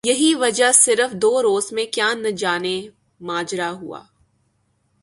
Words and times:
یہی 0.03 0.33
وجہ 0.35 0.71
صرف 0.71 1.11
دو 1.11 1.41
روز 1.41 1.71
میں 1.71 1.85
کیا 1.85 2.13
نجانے 2.13 2.75
ماجرہ 3.21 3.67
ہوا 3.71 4.01